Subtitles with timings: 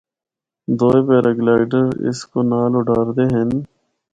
[0.77, 3.49] دوئے پیراگلائیڈر اس کو نال اُڈاردے ہن۔